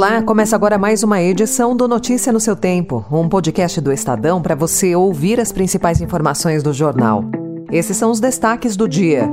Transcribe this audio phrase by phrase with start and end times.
[0.00, 4.40] Olá, começa agora mais uma edição do Notícia no seu Tempo, um podcast do Estadão
[4.40, 7.22] para você ouvir as principais informações do jornal.
[7.70, 9.28] Esses são os destaques do dia.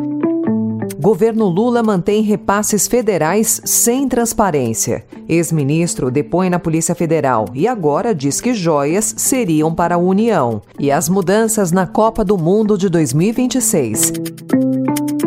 [0.99, 5.05] Governo Lula mantém repasses federais sem transparência.
[5.29, 10.61] Ex-ministro depõe na Polícia Federal e agora diz que joias seriam para a União.
[10.77, 14.11] E as mudanças na Copa do Mundo de 2026.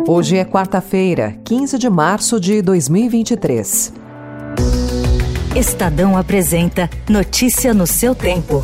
[0.07, 4.00] Hoje é quarta-feira, 15 de março de 2023.
[5.55, 8.63] Estadão apresenta Notícia no seu tempo.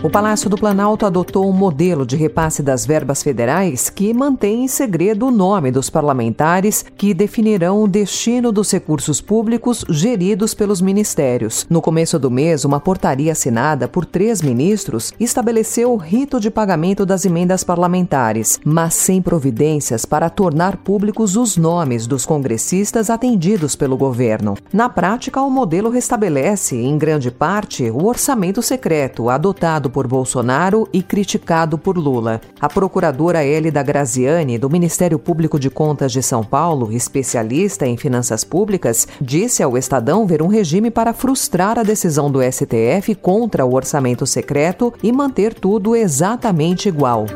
[0.00, 4.68] O Palácio do Planalto adotou um modelo de repasse das verbas federais que mantém em
[4.68, 11.66] segredo o nome dos parlamentares que definirão o destino dos recursos públicos geridos pelos ministérios.
[11.68, 17.04] No começo do mês, uma portaria assinada por três ministros estabeleceu o rito de pagamento
[17.04, 23.96] das emendas parlamentares, mas sem providências para tornar públicos os nomes dos congressistas atendidos pelo
[23.96, 24.56] governo.
[24.72, 31.02] Na prática, o modelo restabelece, em grande parte, o orçamento secreto adotado por Bolsonaro e
[31.02, 32.40] criticado por Lula.
[32.60, 38.44] A procuradora Hélida Graziani, do Ministério Público de Contas de São Paulo, especialista em finanças
[38.44, 43.74] públicas, disse ao Estadão ver um regime para frustrar a decisão do STF contra o
[43.74, 47.26] orçamento secreto e manter tudo exatamente igual.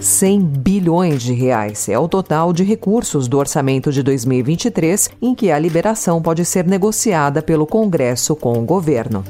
[0.00, 5.50] 100 bilhões de reais é o total de recursos do orçamento de 2023, em que
[5.50, 9.22] a liberação pode ser negociada pelo Congresso com o governo.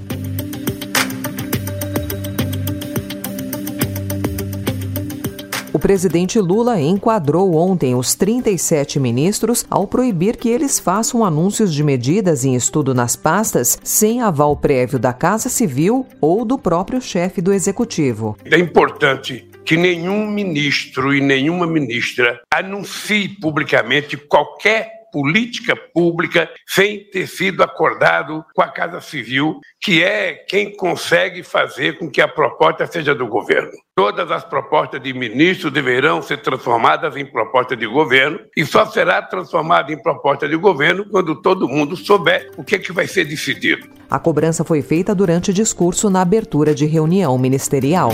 [5.90, 12.44] Presidente Lula enquadrou ontem os 37 ministros ao proibir que eles façam anúncios de medidas
[12.44, 17.52] em estudo nas pastas sem aval prévio da Casa Civil ou do próprio chefe do
[17.52, 18.36] executivo.
[18.44, 27.26] É importante que nenhum ministro e nenhuma ministra anuncie publicamente qualquer política pública sem ter
[27.26, 32.86] sido acordado com a Casa Civil, que é quem consegue fazer com que a proposta
[32.86, 33.70] seja do governo.
[33.94, 39.20] Todas as propostas de ministro deverão ser transformadas em proposta de governo e só será
[39.20, 43.24] transformada em proposta de governo quando todo mundo souber o que, é que vai ser
[43.24, 43.88] decidido.
[44.10, 48.10] A cobrança foi feita durante discurso na abertura de reunião ministerial.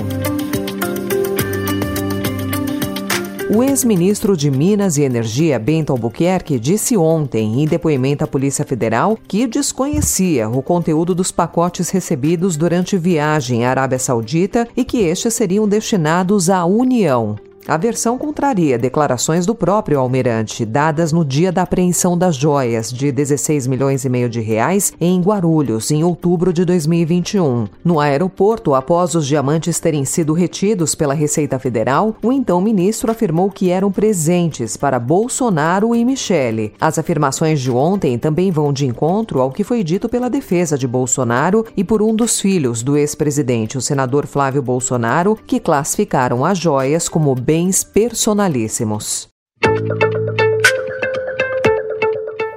[3.48, 9.16] O ex-ministro de Minas e Energia, Bento Albuquerque, disse ontem, em depoimento à Polícia Federal,
[9.28, 15.32] que desconhecia o conteúdo dos pacotes recebidos durante viagem à Arábia Saudita e que estes
[15.34, 17.36] seriam destinados à União.
[17.68, 23.10] A versão contraria declarações do próprio almirante, dadas no dia da apreensão das joias, de
[23.10, 27.66] 16 milhões e meio de reais, em Guarulhos, em outubro de 2021.
[27.84, 33.50] No aeroporto, após os diamantes terem sido retidos pela Receita Federal, o então ministro afirmou
[33.50, 36.72] que eram presentes para Bolsonaro e Michele.
[36.80, 40.86] As afirmações de ontem também vão de encontro ao que foi dito pela defesa de
[40.86, 46.58] Bolsonaro e por um dos filhos do ex-presidente, o senador Flávio Bolsonaro, que classificaram as
[46.58, 49.30] joias como bem bens personalíssimos.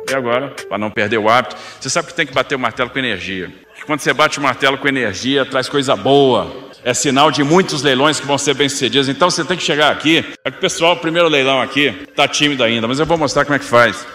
[0.09, 2.89] E agora, para não perder o hábito, você sabe que tem que bater o martelo
[2.89, 3.49] com energia.
[3.85, 6.53] quando você bate o martelo com energia, traz coisa boa.
[6.83, 9.07] É sinal de muitos leilões que vão ser bem-sucedidos.
[9.07, 10.17] Então você tem que chegar aqui.
[10.43, 13.45] É que o pessoal, o primeiro leilão aqui, está tímido ainda, mas eu vou mostrar
[13.45, 14.05] como é que faz.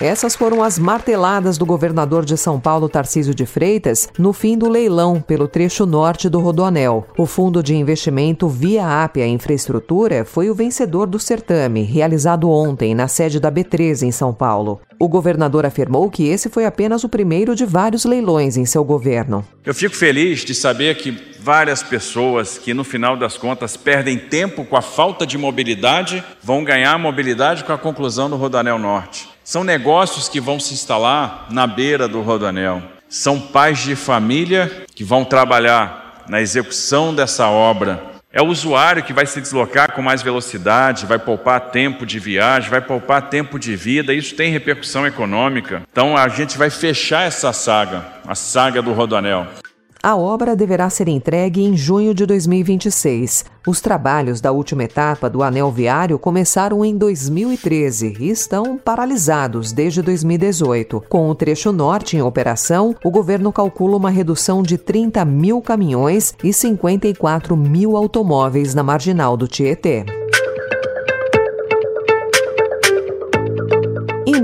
[0.00, 4.68] Essas foram as marteladas do governador de São Paulo, Tarcísio de Freitas, no fim do
[4.68, 7.06] leilão pelo trecho norte do Rodoanel.
[7.16, 13.08] O Fundo de Investimento Via Ápia Infraestrutura foi o vencedor do certame, realizado ontem na
[13.08, 14.82] sede da B3 em São Paulo.
[14.98, 19.46] O governador afirmou que esse foi apenas o primeiro de vários leilões em seu governo.
[19.64, 24.62] Eu fico feliz de saber que várias pessoas que no final das contas perdem tempo
[24.64, 29.35] com a falta de mobilidade vão ganhar mobilidade com a conclusão do Rodoanel Norte.
[29.46, 32.82] São negócios que vão se instalar na beira do rodoanel.
[33.08, 38.02] São pais de família que vão trabalhar na execução dessa obra.
[38.32, 42.68] É o usuário que vai se deslocar com mais velocidade, vai poupar tempo de viagem,
[42.68, 45.84] vai poupar tempo de vida, isso tem repercussão econômica.
[45.92, 49.46] Então a gente vai fechar essa saga, a saga do Rodoanel.
[50.06, 53.44] A obra deverá ser entregue em junho de 2026.
[53.66, 60.02] Os trabalhos da última etapa do anel viário começaram em 2013 e estão paralisados desde
[60.02, 61.02] 2018.
[61.08, 66.34] Com o trecho norte em operação, o governo calcula uma redução de 30 mil caminhões
[66.40, 70.06] e 54 mil automóveis na marginal do Tietê.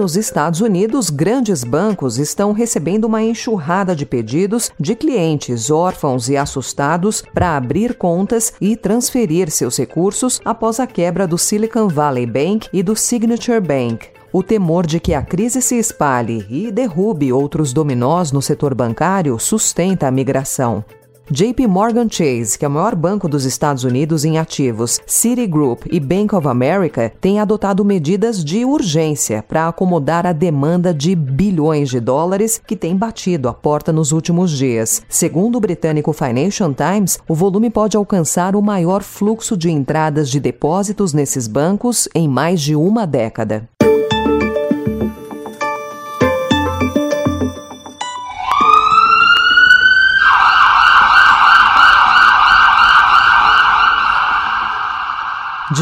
[0.02, 6.37] Nos Estados Unidos, grandes bancos estão recebendo uma enxurrada de pedidos de clientes órfãos e
[6.37, 12.69] assustados para abrir contas e transferir seus recursos após a quebra do Silicon Valley Bank
[12.72, 14.08] e do Signature Bank.
[14.32, 19.38] O temor de que a crise se espalhe e derrube outros dominós no setor bancário
[19.38, 20.84] sustenta a migração.
[21.30, 26.00] JP Morgan Chase, que é o maior banco dos Estados Unidos em ativos, Citigroup e
[26.00, 32.00] Bank of America têm adotado medidas de urgência para acomodar a demanda de bilhões de
[32.00, 35.02] dólares que tem batido a porta nos últimos dias.
[35.08, 40.40] Segundo o britânico Financial Times, o volume pode alcançar o maior fluxo de entradas de
[40.40, 43.69] depósitos nesses bancos em mais de uma década.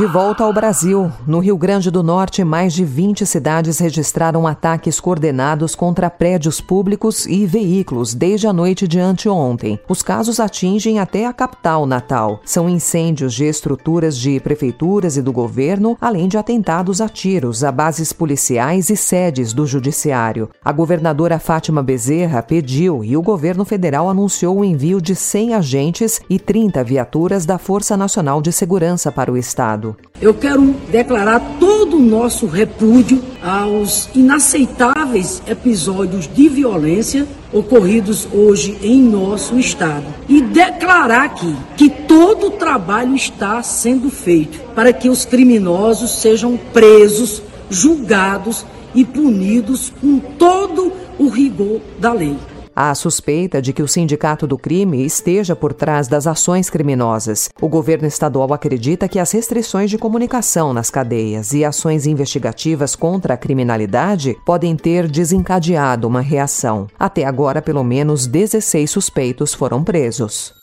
[0.00, 1.12] De volta ao Brasil.
[1.26, 7.26] No Rio Grande do Norte, mais de 20 cidades registraram ataques coordenados contra prédios públicos
[7.26, 9.78] e veículos desde a noite de anteontem.
[9.86, 12.40] Os casos atingem até a capital natal.
[12.46, 17.70] São incêndios de estruturas de prefeituras e do governo, além de atentados a tiros a
[17.70, 20.48] bases policiais e sedes do judiciário.
[20.64, 26.22] A governadora Fátima Bezerra pediu e o governo federal anunciou o envio de 100 agentes
[26.30, 29.89] e 30 viaturas da Força Nacional de Segurança para o estado.
[29.90, 29.96] Estado.
[30.20, 39.00] Eu quero declarar todo o nosso repúdio aos inaceitáveis episódios de violência ocorridos hoje em
[39.00, 45.24] nosso Estado e declarar aqui que todo o trabalho está sendo feito para que os
[45.24, 48.64] criminosos sejam presos, julgados
[48.94, 52.36] e punidos com todo o rigor da lei.
[52.82, 57.50] Há suspeita de que o sindicato do crime esteja por trás das ações criminosas.
[57.60, 63.34] O governo estadual acredita que as restrições de comunicação nas cadeias e ações investigativas contra
[63.34, 66.86] a criminalidade podem ter desencadeado uma reação.
[66.98, 70.59] Até agora, pelo menos 16 suspeitos foram presos.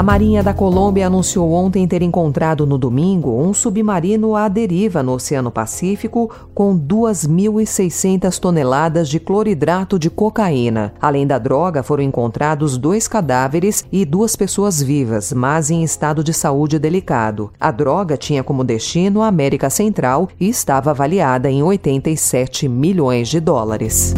[0.00, 5.12] A Marinha da Colômbia anunciou ontem ter encontrado no domingo um submarino à deriva no
[5.12, 10.94] Oceano Pacífico com 2.600 toneladas de cloridrato de cocaína.
[10.98, 16.32] Além da droga, foram encontrados dois cadáveres e duas pessoas vivas, mas em estado de
[16.32, 17.50] saúde delicado.
[17.60, 23.38] A droga tinha como destino a América Central e estava avaliada em 87 milhões de
[23.38, 24.14] dólares.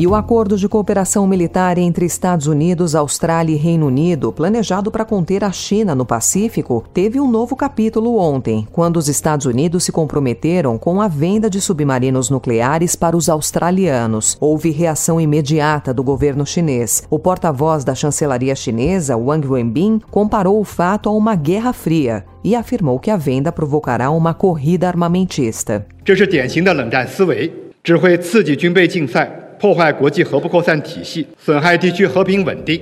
[0.00, 5.06] E o acordo de cooperação militar entre Estados Unidos, Austrália e Reino Unido, planejado para
[5.06, 9.92] conter a China no Pacífico, teve um novo capítulo ontem, quando os Estados Unidos se
[9.92, 14.36] comprometeram com a venda de submarinos nucleares para os australianos.
[14.38, 17.02] Houve reação imediata do governo chinês.
[17.08, 22.54] O porta-voz da chancelaria chinesa, Wang Wenbin, comparou o fato a uma guerra fria e
[22.54, 25.86] afirmou que a venda provocará uma corrida armamentista.
[26.04, 27.50] 这是典型的冷战思维，
[27.82, 29.42] 只会刺激军备竞赛。
[29.60, 32.80] 破坏国际核不扩散体系，损害地区和平稳定。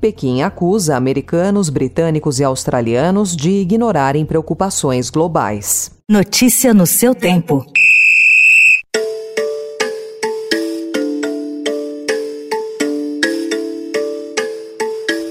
[0.00, 5.90] Pequim acusa americanos, britânicos e australianos de ignorarem preocupações globais.
[6.08, 7.64] Notícia no seu tempo.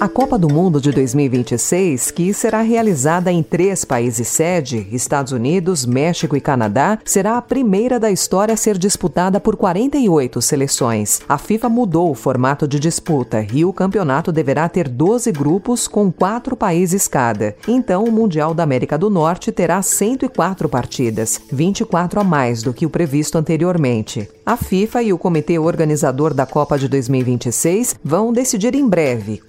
[0.04, 5.86] A Copa do Mundo de 2026, que será realizada em três países sede, Estados Unidos,
[5.86, 11.22] México e Canadá, será a primeira da história a ser disputada por 48 seleções.
[11.26, 16.12] A FIFA mudou o formato de disputa e o campeonato deverá ter 12 grupos com
[16.12, 17.56] quatro países cada.
[17.66, 22.84] Então, o Mundial da América do Norte terá 104 partidas, 24 a mais do que
[22.84, 24.28] o previsto anteriormente.
[24.44, 29.40] A FIFA e o comitê organizador da Copa de 2026 vão decidir em breve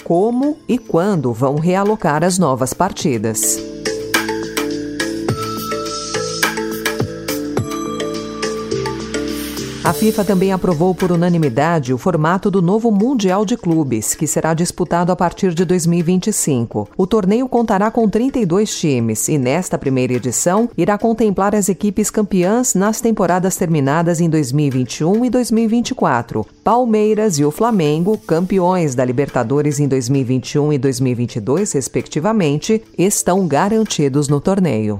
[0.45, 3.74] como e quando vão realocar as novas partidas.
[9.85, 14.55] A FIFA também aprovou por unanimidade o formato do novo Mundial de Clubes, que será
[14.55, 16.89] disputado a partir de 2025.
[16.97, 22.73] O torneio contará com 32 times e, nesta primeira edição, irá contemplar as equipes campeãs
[22.73, 26.47] nas temporadas terminadas em 2021 e 2024.
[26.63, 34.41] Palmeiras e o Flamengo, campeões da Libertadores em 2021 e 2022, respectivamente, estão garantidos no
[34.41, 34.99] torneio.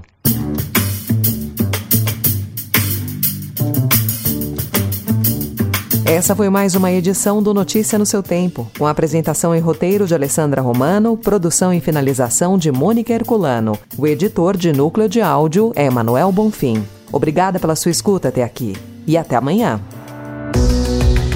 [6.06, 10.14] Essa foi mais uma edição do Notícia no seu Tempo, com apresentação e roteiro de
[10.14, 13.76] Alessandra Romano, produção e finalização de Mônica Herculano.
[13.98, 16.86] O editor de núcleo de áudio é Manuel Bonfim.
[17.12, 18.74] Obrigada pela sua escuta até aqui
[19.08, 19.82] e até amanhã.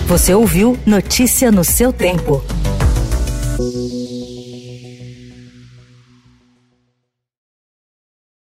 [0.07, 2.39] Você ouviu Notícia no seu tempo.